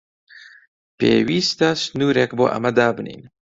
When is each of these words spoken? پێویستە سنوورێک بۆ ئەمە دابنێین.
پێویستە 0.99 1.69
سنوورێک 1.83 2.31
بۆ 2.37 2.45
ئەمە 2.53 2.71
دابنێین. 2.77 3.23